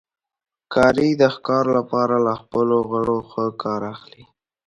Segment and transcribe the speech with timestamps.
[0.65, 4.23] ښکاري د ښکار لپاره له خپلو غړو ښه کار اخلي.